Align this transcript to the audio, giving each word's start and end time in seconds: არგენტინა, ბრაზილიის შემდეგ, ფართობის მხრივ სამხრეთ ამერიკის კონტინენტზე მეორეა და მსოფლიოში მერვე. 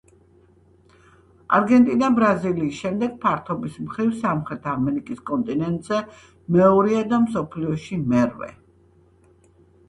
არგენტინა, 1.57 2.07
ბრაზილიის 2.19 2.79
შემდეგ, 2.85 3.11
ფართობის 3.25 3.75
მხრივ 3.89 4.09
სამხრეთ 4.23 4.65
ამერიკის 4.71 5.21
კონტინენტზე 5.31 6.01
მეორეა 6.57 7.05
და 7.13 7.21
მსოფლიოში 7.29 8.01
მერვე. 8.17 8.51